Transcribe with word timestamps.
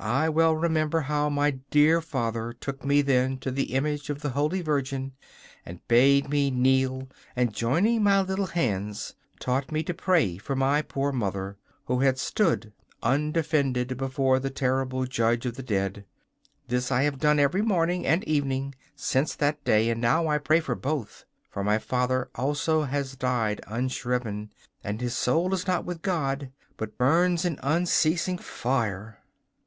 'I 0.00 0.30
well 0.30 0.56
remember 0.56 1.02
how 1.02 1.28
my 1.30 1.52
dear 1.70 2.00
father 2.00 2.52
took 2.52 2.84
me 2.84 3.00
then 3.00 3.38
to 3.38 3.52
the 3.52 3.72
image 3.74 4.10
of 4.10 4.20
the 4.22 4.30
Holy 4.30 4.60
Virgin 4.60 5.12
and 5.64 5.86
bade 5.86 6.28
me 6.28 6.50
kneel, 6.50 7.06
and, 7.36 7.54
joining 7.54 8.02
my 8.02 8.20
little 8.20 8.48
hands, 8.48 9.14
taught 9.38 9.70
me 9.70 9.84
to 9.84 9.94
pray 9.94 10.36
for 10.36 10.56
my 10.56 10.82
poor 10.82 11.12
mother, 11.12 11.56
who 11.84 12.00
had 12.00 12.18
stood 12.18 12.72
undefended 13.04 13.96
before 13.96 14.40
the 14.40 14.50
terrible 14.50 15.06
Judge 15.06 15.46
of 15.46 15.54
the 15.54 15.62
Dead. 15.62 16.04
This 16.66 16.90
I 16.90 17.04
have 17.04 17.20
done 17.20 17.38
every 17.38 17.62
morning 17.62 18.04
and 18.04 18.24
evening 18.24 18.74
since 18.96 19.36
that 19.36 19.62
day, 19.62 19.90
and 19.90 20.00
now 20.00 20.26
I 20.26 20.38
pray 20.38 20.58
for 20.58 20.74
both; 20.74 21.24
for 21.48 21.62
my 21.62 21.78
father 21.78 22.28
also 22.34 22.82
has 22.82 23.14
died 23.14 23.60
unshriven, 23.68 24.50
and 24.82 25.00
his 25.00 25.14
soul 25.14 25.54
is 25.54 25.68
not 25.68 25.84
with 25.84 26.02
God, 26.02 26.50
but 26.76 26.98
burns 26.98 27.44
in 27.44 27.60
unceasing 27.62 28.38
fire. 28.38 29.20